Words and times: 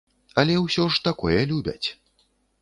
Але 0.43 0.55
ўсё 0.61 0.85
ж 0.95 1.03
такое 1.09 1.39
любяць. 1.53 1.87